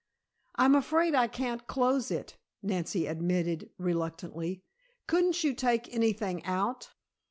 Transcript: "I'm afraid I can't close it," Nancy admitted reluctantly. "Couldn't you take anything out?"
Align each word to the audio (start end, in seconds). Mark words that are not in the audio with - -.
"I'm 0.55 0.73
afraid 0.73 1.13
I 1.13 1.27
can't 1.27 1.67
close 1.67 2.09
it," 2.09 2.35
Nancy 2.63 3.05
admitted 3.05 3.69
reluctantly. 3.77 4.63
"Couldn't 5.05 5.43
you 5.43 5.53
take 5.53 5.93
anything 5.93 6.43
out?" 6.43 6.89